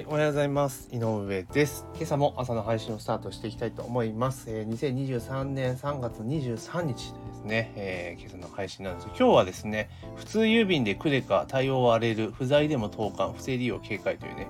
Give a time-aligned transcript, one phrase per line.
[0.00, 0.88] はい、おはようございます。
[0.90, 1.84] 井上です。
[1.94, 4.46] 今朝も朝の配信をスタートしていきたいと思います。
[4.48, 14.46] えー、2023年3月23日ですね、えー、今朝の配信なんです今日はですね、普通郵便でクレカ対応割れる、不在でも投函、不正利用警戒というね、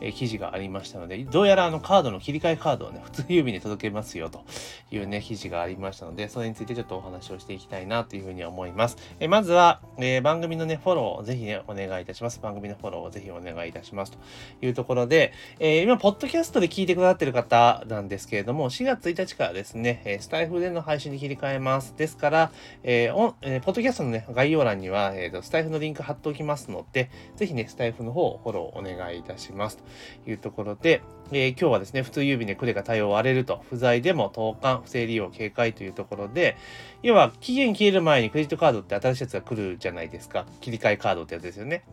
[0.00, 4.44] え、記事がありましたので、どうやらあのカードの切り替えカードをね、普通郵便で届けますよと
[4.90, 8.96] いうね、記事がありましたので、それについてちょっとお話をしていきたいなというふうに思います。
[9.20, 12.40] え、まずは、え、番組のね、フォローをぜひね、お願いいたします。
[12.40, 14.18] 番組のフォローをぜひお願いいたしますと
[14.62, 21.94] いうところで、え、今、ポッドキャストで聞いてくださってる方なんですけれども、4月1日からですね、スタイフでの配信に切り替えます。
[21.96, 29.76] ですから、えーおえー、ポッドキャストのね、概要欄には、えーと、スタイフのリンク貼っておきますので、ぜひね、スタイフの方をフォローお願いいたします。
[29.76, 29.84] と
[30.26, 36.56] いうところで、えー、今日はですね、普通郵便でクレカ対応割れると、不在でも投函、不正利用警戒というところで、
[37.02, 40.46] 要は、期限消える前にクレジットカードって新しいやつが来るじゃないですか。
[40.60, 41.84] 切り替えカードってやつですよね。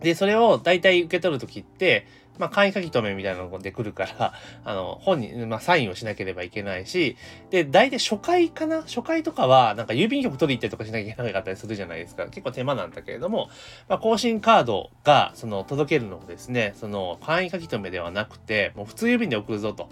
[0.00, 2.06] で、それを大体受け取るときって、
[2.38, 4.32] まあ、簡易書き留めみたいなので来るから、
[4.64, 7.16] あの、本人、まあ、サインをしなければいけないし、
[7.50, 8.82] で、大体初回かな？
[8.82, 12.26] 初回とかは、なんか郵便局取り行ったりとかしなきゃいけなかったりするじゃないですか。
[12.26, 13.48] 結構手間なんだけれども、
[13.88, 19.88] まあ、更新カードが、その、届けるのをですね、その、簡易書き留めではなくて、もう普通郵便で送るぞと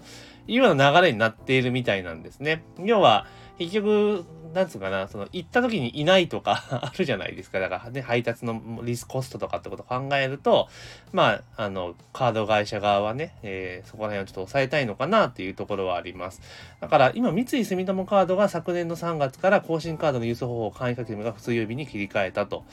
[0.47, 2.63] いうような流れになっているみたいなんですね。
[2.79, 7.59] 要は、結局、なんつうかな、その、行った時にいないとか あるじゃないですか。
[7.59, 10.69] だからね、配達のリスコストとかってことを考えると、
[11.11, 16.41] まあ、あの、カード会社側はね、えー、そこら辺をちょっと抑えたいのかなっていうところはあります。
[16.79, 22.63] だから、今、三井住友カードが昨年の3月から更新カードの郵送方法を簡易書き留めが普通郵便に切り替えたと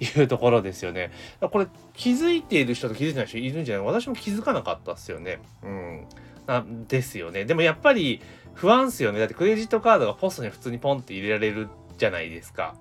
[0.00, 1.12] いうところですよね。
[1.40, 3.86] これ、気づいている人と気づいてない人いるんじゃない？
[3.86, 5.38] 私も気づかなかったっすよね。
[5.62, 6.06] うん。
[6.48, 7.44] なですよね。
[7.44, 8.20] でもやっぱり、
[8.54, 9.20] 不安っすよね。
[9.20, 12.74] だってクレジットカードがポストに普通にポンって入れられるじゃないですか。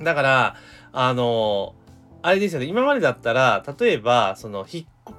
[0.00, 0.56] だから、
[0.92, 1.74] あの、
[2.22, 2.66] あれですよね。
[2.66, 4.66] 今までだったら、例えば、その、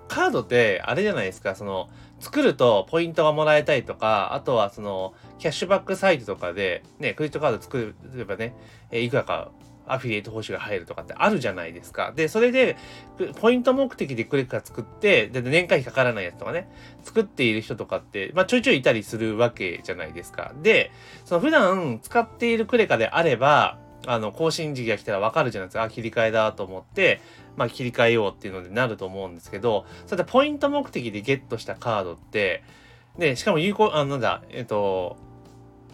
[0.07, 8.55] カードって、あれじゃないですか、その、作るとポイントがもらえたりとか、あとはその、キャッシュバックサイトとかで、ね、クレジットカード作ればね、
[8.91, 9.51] えいくらか
[9.87, 12.13] アフィリエイト報酬が入るとかってあるじゃないですか。
[12.15, 12.77] で、それで、
[13.39, 16.69] ポイント目的でクレカ作って、で、年会費かからないやつとかね、
[17.03, 20.53] 作っている人とかって、まあ、ちょいちょいいたりするわけじゃないですか。
[20.61, 20.91] で、
[21.25, 25.83] その普段使っているクレカであれば、あの、更新時期が来たらわかるじゃないですか。
[25.83, 27.21] あ、切り替えだと思って、
[27.55, 32.63] まあ、切り替えようっていうのでなると思うんですけど、そうやってポイント目的でゲットしたカードって、
[33.17, 35.17] で、しかも有効、あ、なんだ、えっと、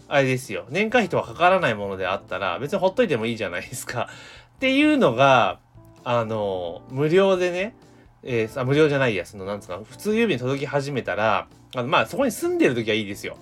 [0.08, 0.66] あれですよ。
[0.70, 4.10] 年会費とはかからないものであったら、別にほっといてもいいじゃないですか。
[4.56, 5.60] っていうのが、
[6.04, 7.76] あの、無料でね、
[8.24, 13.38] えー、無料じゃないや、その、なんつうか、普通郵便届き始めたら、あの、まあ、そこに住んでる時はいいですよ。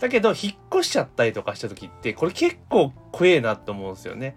[0.00, 4.36] だけど、引っ越しちゃったりとかした時って、これ結構怖えなと思うんですよね。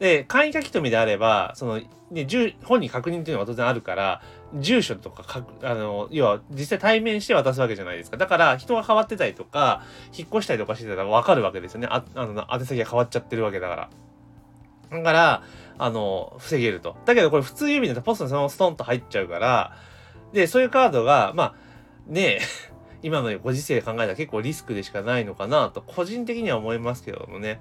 [0.00, 1.80] で、簡易書き留めであれば、その、
[2.10, 4.22] ね、住、本人確認っていうのが当然あるから、
[4.54, 8.16] 住所とかかあの、要は実際対面して渡すわけじゃないですか。
[8.16, 9.84] だから、人が変わってたりとか、
[10.16, 11.88] 引っ越したりとかしてたらわかるわけですよね。
[11.90, 13.76] あ、あの、宛先が変わっちゃってるわけだか
[14.90, 14.98] ら。
[14.98, 15.42] だから、
[15.78, 16.96] あの、防げると。
[17.04, 19.76] だけどこれ普通郵便だとポストにそのままストンと入っちゃうから、
[20.32, 21.54] で、そういうカードが、まあ、
[22.06, 22.40] ねえ、
[23.02, 27.60] 今のご時世考えたら結構リスクでしかないのかなと、個人的には思いますけどもね。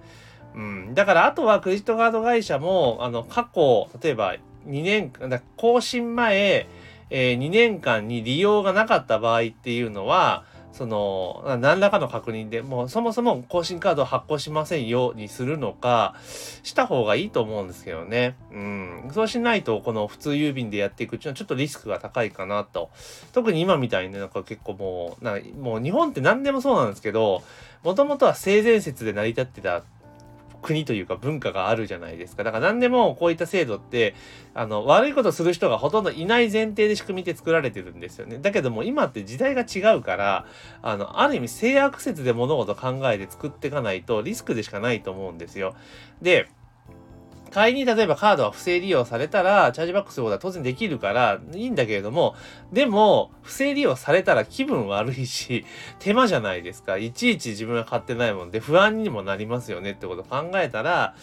[0.55, 0.93] うん。
[0.95, 4.35] だから、あとはクレジットカード会社も、あの、過去、例えば
[4.67, 6.67] 2年間、更新前、
[7.09, 16.15] えー、2年間に利用がなかった場合っていうのは、その、何らかの確認でもうそもそも更新カードを発行しませんよにするのか、
[16.63, 18.37] した方がいいと思うんですけどね。
[18.53, 19.09] うん。
[19.11, 22.91] そうしないと、この普通郵便でやっていくっていうのはちょっとリスクが高いかなと。
[23.33, 27.43] 特に今みたいになんか結構もう、なもう日本って何でもそうなんですけど、
[27.83, 29.83] もともとは性善説で成り立ってた
[30.61, 32.43] 国というか文化があるじゃないですか。
[32.43, 34.15] だから何でもこういった制度って、
[34.53, 38.39] あの、悪いことする人がほとんどいない前提で仕組みって作られてるんですよね。
[38.39, 40.45] だけども今って時代が違うから、
[40.81, 45.75] あの、ある意味性悪説で物事考えて作っていかないとリスクでしかないと思うんですよ。
[46.21, 46.49] で、
[47.49, 52.35] 仮に例えばカードは不正利用されたら、チャージバックすることは当然できるから、いいんだけれども、
[52.71, 55.65] でも、不正利用されたら気分悪いし、
[55.99, 56.97] 手間じゃないですか。
[56.97, 61.15] いちいち自分が買ってないもんで不安にもなりますよねってことを考えたら、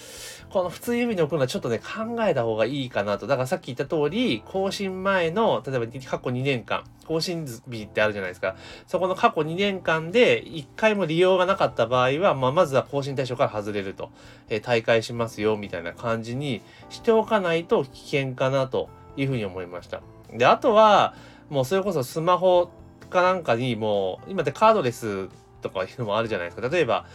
[0.50, 3.26] この普通郵便に送るのはちょっとね、考えた方がいいかなと。
[3.26, 8.56] だからさっき言った通り、更新前の、例えば過去2年間、更新日ってあるじゃないですか。
[8.86, 14.10] そこの過去2年間で1回も利用がなかった場合は、まあ、まずは更新対象から外れると。
[14.48, 20.00] えー、大会しますよ、みたいな感じ感じにしておかないと危険かなというふうに思いました。
[20.32, 21.14] で、あとは、
[21.50, 22.70] もうそれこそスマホ
[23.10, 25.28] かなんかにもう、今ってカードレス
[25.62, 26.68] とかいうのもあるじゃないですか。
[26.68, 27.06] 例えば、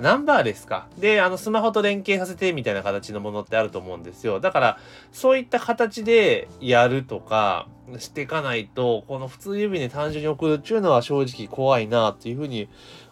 [0.00, 0.88] ナンバーレスか。
[0.98, 4.40] で、あの、スマホと連携させてみたいな形のものってあると思うんですよ。
[4.40, 4.78] だから、
[5.12, 7.68] そういった形でやるとか
[7.98, 12.68] していかないと、この普通指で単純に送るっていうのは正直怖いなっていうふうに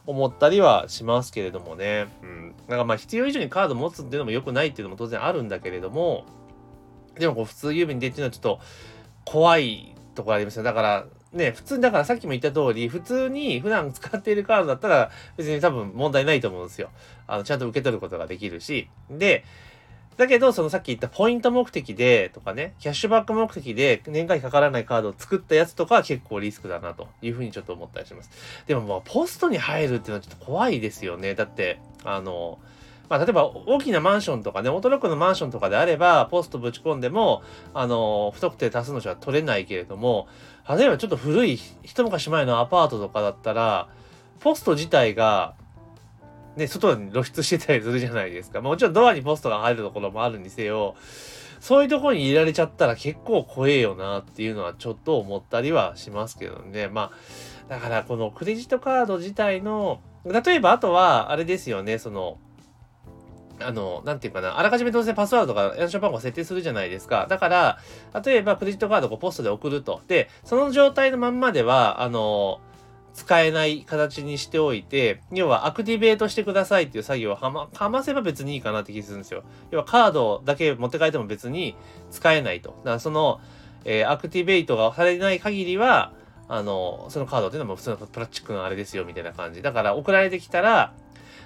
[0.07, 2.09] 思ったりはしますけれどもね。
[2.23, 2.55] うん。
[2.69, 6.25] なんかまあ必要以上にカード持つっていうのも良くないっていうのも当然あるんだけれども、
[7.19, 8.61] でもこう普通郵便でっていうのはちょっと
[9.25, 10.63] 怖いところありますよ。
[10.63, 16.91] だから、ね、普通、だからさっきも言った通り、普通に普段使っているカードだったら別に多分問題ないと思うんですよ。
[17.27, 18.89] あの、ちゃんと受け取ることができるし。
[19.11, 19.45] で、
[20.17, 28.31] だけど、そのさっき言ったポイント目的でとかね、キャッシュバック目的で年会費かからないカードを作ったやつとかは結構リスクだなというふうにちょっと思ったりします。
[28.67, 31.35] でももうポストに入るっていうのはちょっと怖いですよね。
[31.35, 32.59] だって、あの、
[33.09, 37.43] まあ、例えば大きなマンションとかね、オートロックのマンションとかであれば、ポストぶち込んでも、
[37.75, 40.29] あの、不特定多数の人は取れないけれども、
[40.69, 43.89] 例えばちょっと古い、一昔前のアパートとかだったら、
[44.41, 45.55] ポスト自体が、
[46.57, 48.61] ね、外に露出してたりするじゃないですか。
[48.61, 50.95] もちろんドアにポストが入るところもあるにせよ、
[51.61, 56.89] そういうところに入れられちゃったら結構怖えよなっていうのはちょっと思ったりはしますけどね。
[56.89, 62.39] まあ、だからこのクレジットカード自体の、例えばあとは、あれですよね、その、
[63.61, 67.27] あの、なんていうかな、あらかじめどうせパスワードとか暗証番号設定するじゃないですか。
[67.29, 67.79] だから、
[68.25, 70.01] 例えばクレジットカードをポストで送ると。
[70.09, 72.61] で、その状態のまんまでは、あの、
[73.15, 79.45] 使えない形にしておいて、要はアクティベートしてくださいっていう作業をはま、かませば別にいいかなって気するんですよ。
[79.71, 81.77] 要はカードだけ持って帰っても別に
[82.11, 82.71] 使えないと。
[82.71, 83.41] だからその、
[83.85, 86.13] えー、アクティベートがされない限りは、
[86.49, 89.63] あの、そのカードっていうのも普通のプラスチックのあれですよ、みたいな感じ。
[89.63, 90.95] だから送られてきたら、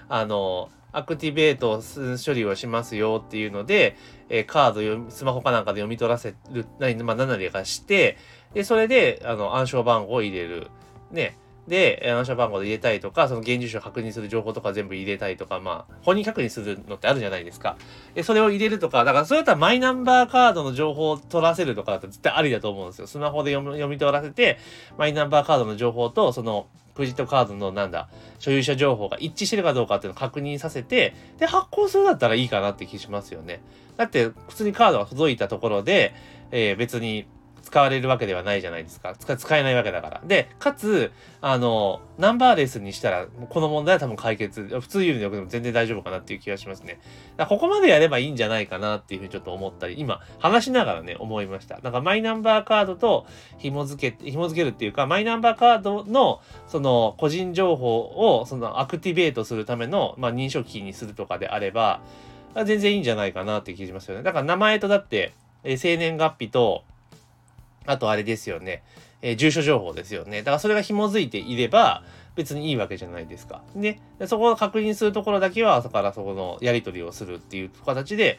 [0.09, 1.83] あの、アクティベート
[2.25, 3.97] 処理をしますよっていうので、
[4.29, 8.19] えー、カードスマホかなんかで読み取らせる、何、まあ、何なりかして、
[8.55, 10.69] で、それで、あの、暗証番号を入れる。
[11.11, 11.37] ね。
[11.69, 17.77] で、暗証番号で入れたりとか、その現住所を確認する情報とか全部入れたりとか、まあ、本人確認するのってあるじゃないですか。
[18.15, 23.07] で、それを入れるとか、だからそれだったらマイナンバーカードの情報を取らせるとかだったら絶対ありだと思うんですよ。
[23.07, 24.59] スマホで読み取らせて、
[24.97, 28.09] マイナンバーカードの情報と、その、クレジットカードのなんだ、
[28.39, 33.61] 所有者情報が一致してるかどうかっていうのを確認させて、で、発行するだったらいいかなって気しますよね。
[33.99, 36.15] だって、普通にカードが届いたところで、
[36.51, 37.27] えー、別に
[37.67, 39.17] 使われるわけではないじゃないですか。
[39.17, 40.23] 使えないわけだから。
[40.25, 41.11] で、かつ、
[41.41, 47.01] あの、ナンバーレスにしたら、この問題は多分解決、普通有利でも全然大丈夫かなっていう気がしますね。
[47.37, 51.81] だここまでやればいいんじゃないかなっていうふうにちょっと思ったり、今、話しながらね、思いました。
[51.81, 53.27] なんかマイナンバーカードと
[53.59, 62.01] 紐付け、紐付けるっていうか、マイナンバーカードの、その、個人情報を、その、アクティベートするための、まあ、認証機にするとかであれば、
[62.65, 64.23] 全然いいんじゃないかなって気がしますよね。
[64.23, 65.35] だから名前とだって、
[65.65, 66.85] え生年月日と、
[67.87, 68.83] あとあれですよね。
[69.23, 70.39] えー、住所情報ですよね。
[70.39, 72.03] だからそれが紐づいていれば
[72.35, 73.63] 別にいいわけじゃないですか。
[73.75, 78.39] ね、そこを確認するところだけは朝からそこのやり取りをするっていう形で、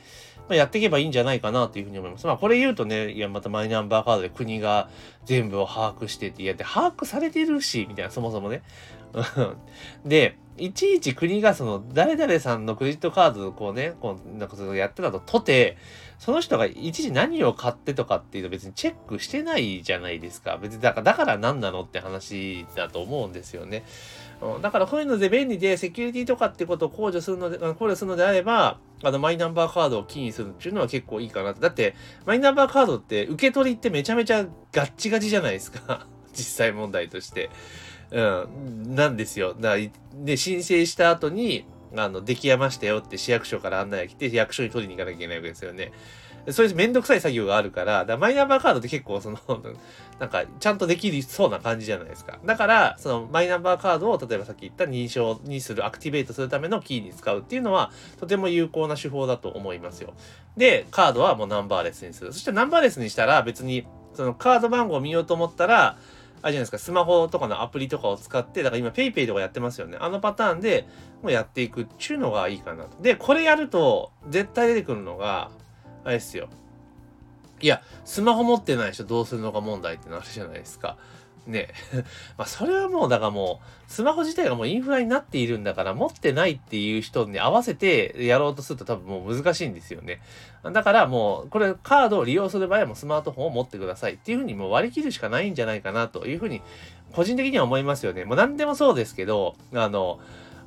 [0.50, 2.26] まあ、やっていけばいいんじゃないかなというふうに思います。
[2.26, 4.90] まあこれ言うとね、いやまたマイナンバーカードで国が
[5.26, 8.62] 全部を把握してってやって把握されてるし、みたいなそもそもね。
[10.06, 15.78] で、いちいち国がその誰々さんのクレジットカードをこうね、こうなんかそのやってたととて、
[16.18, 20.58] その人が一時何を買ってとかっていうの別にチェックしてないじゃないですか。
[20.58, 23.84] 別にだから、だから何なのって話だと思うんですよね。
[24.42, 31.96] うんだからこういうので便利でセキュリティとかってことを考慮するので、考慮するのであれば、あのマイナンバーカードをキーにするっていうのは結構いいかなだって、
[32.26, 36.06] マイナンバーカードって受け取りってめちゃめちゃガッチガチじゃないですか。
[36.34, 37.50] 実際問題として。
[38.12, 39.54] うん、なんですよ。
[39.60, 39.76] だ
[40.14, 45.92] で、申請した後に、あの、出来やましたよって市役所から案内が来て、役所に取りに行かなきゃいけないわけですよね。
[46.52, 49.38] そういうめんどくさい作業があるから、だマイナンバーカードって結構その、
[50.20, 52.40] なんか、ちゃんとできるそうな感じじゃないですか。
[52.46, 60.14] だから、そのマイナンバーカードを、例えばさっき言った認証にする、アクティベートするためのキーに使うっていうのは、とても有効な手法だと思いますよ。
[60.56, 62.34] で、カードはもうナンバーレスにする。
[62.34, 65.98] そしてナンバーレスにしたら別に、そのカード番号を見ようと思ったら、
[66.42, 69.98] あれじゃないですか、スマホとかのアプリとかを使って、だから今 PayPay とかやってますよね。
[70.00, 70.88] あのパターンで
[71.22, 73.02] もうやっていくっていうのがいいかなと。
[73.02, 75.50] で、これやると、絶対出てくるのが、
[76.08, 76.48] あれですよ。
[77.60, 80.98] いや、スマホ持ってない人どうするのか問題ってなるじゃないですか。
[81.48, 81.68] ね。
[82.38, 90.22] まあ、それはもう、だからもう、スマホ自体がもうインフラになっているんだから、持ってないっていう人に合わせてやろうとすると多分もう難しいんですよね。
[90.64, 96.62] だからもう、これカードを利用する場合はもうスマートフォンを持ってくださいっていうふうにもう割り切るしかないんじゃないかなというふうに、
[97.12, 98.24] 個人的には思いますよね。
[98.24, 100.20] もう何でもそうですけど、あの、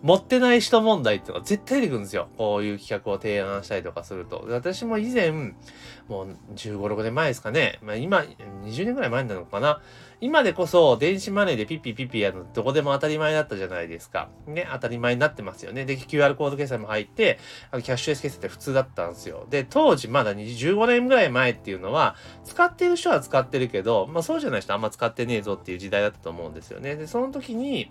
[0.02, 2.28] 持ってない人問題っていうのが絶対出てくるんですよ。
[2.38, 4.46] こういう企画を提案したりとかすると。
[4.48, 7.78] 私も以前、もう15、6年前ですかね。
[7.82, 8.24] まあ今、
[8.64, 9.82] 20年ぐらい前なのかな。
[10.22, 14.30] 今でこそ電子マネーでピッピピッピやるのどこでも当たり前だったじゃないですか。
[14.46, 15.84] ね、当たり前になってますよね。
[15.84, 17.38] で、QR コード決済も入って、
[17.70, 19.46] あのキャッシュレス決済って普通だったんですよ。
[19.50, 26.96] で、当時まだ15年ぐらい前っていうのは、使ってる人は使ってるけど、まあそうじゃない人あんま使ってねえぞっていう時代だったと思うんですよね。
[26.96, 27.90] で、その時に、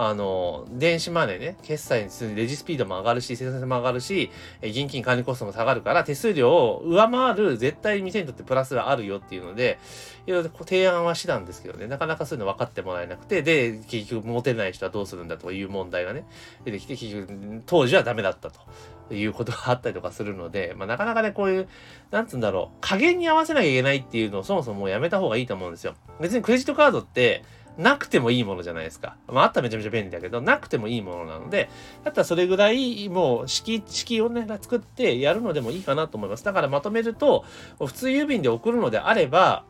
[0.00, 4.30] あの、電子マネーね、決済にするレジスピードも上がるし、生産性も上がるし、
[4.62, 9.80] 現金管理コストも下がるから、手数料を上回る絶対店にとってプラスがあるよっていうので、
[10.28, 16.24] いろいろ提案はしたんですけどね、なかなかそういうの分かってもらえなくて、で、結局持てない人はどうするんだという問題がね、
[16.64, 18.60] 出てきて、結局、当時はダメだったと。
[19.10, 21.68] いうことがあったりとかするので、まあ、なかなかね、こういう、
[22.10, 25.94] なんつうんだろう、加減に合わせなきゃいけないっていうのをそもそもやめた方がいいと思うんですよ。
[26.20, 27.42] 別にクレジットカードって、
[27.78, 29.16] なくてもいいものじゃないですか。
[29.28, 31.70] まあ、あったらめちゃめちゃ便利だけど、なくてもいいものなので、
[32.04, 36.44] だったらそれぐらい、もう、式、式をね、作ってやるのでもいいかなと思います。
[36.44, 37.44] だからまとめると、
[37.78, 39.64] 普通郵便で送るのであれば、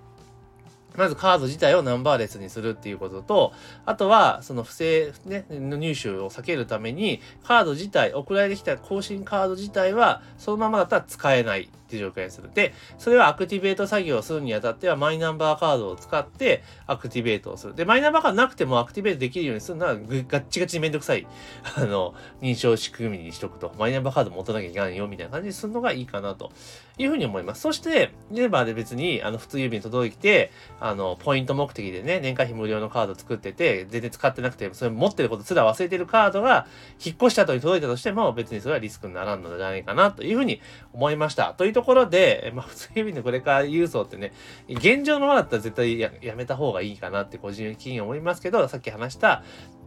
[0.98, 3.52] まずカード自体をナンバーレスにするっていうことと、
[3.86, 12.50] あとは、その不正、ね、入手を避けるために、カード自体、送られてきた更新カード自体は、そのままだったら使えないっていう状況にする。
[12.52, 17.76] で、それはアクティベート作業をするにあたっては、マイナンバーカードを使ってアクティベートをする。
[17.76, 21.26] で、マイナンバーカードなくてもアクティベートできるようにするのは、ガッチガチにめんどくさい、
[21.76, 23.72] あの、認証仕組みにしとくと。
[23.78, 26.50] マイナンバーカード持たなきゃいけないよ、みたいな感じにするのがいいかなと
[26.98, 27.60] いうふうに思います。
[27.60, 30.50] そして、レバーで別に、あの、普通郵便届いて、
[30.80, 36.66] あの、ポイント目的でね、年会費無料のカード作ってて、全然使ってなくて、それ持ってることすら忘れてるカードが、
[37.04, 40.60] 引っ越した後に届いたとしても、別にそれはリスクにならんのじゃないかな、というふうに
[40.92, 41.54] 思いました。
[41.54, 44.32] というところで、まあ、普通郵便のこれから郵送ってね、
[44.68, 49.44] 現状のままだったら絶対やめた方がいいかなって個人的に思いますけど、さっき話した、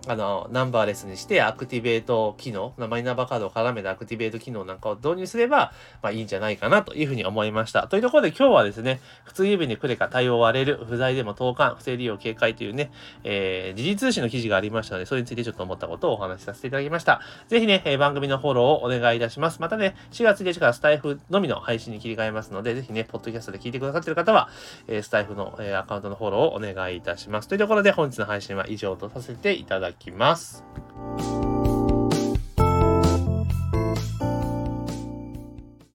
[0.07, 7.87] あの、ナンバーレスにしてアクティベート機能、マイナンバーカードを絡めたアクティベート機能なんかを導入すれば、まあいいんじゃないかなというふうに思いました。
[7.87, 12.91] というところで今日はですね、普通郵便でクレカ対応割れる、不在でも投函、不正利用警戒というね、
[13.23, 17.21] えー、時事通信の記事がありましたので、それについてちょっと思ったことをお話しさせていただきました。
[17.47, 19.61] ぜひね、えー、番組のフォローをお願いいたします。
[19.61, 24.49] またね、4月1日からスタイフのみの配信に切り替えますので、ぜひね、ポッドキャストで聞いてくださっている方は、
[24.87, 27.47] えー、スタイフの、えー、アカウントのフォローをお願いいたします。
[27.47, 29.90] というところで本日の配信は以上とさせていただきます。
[29.91, 30.63] だきます。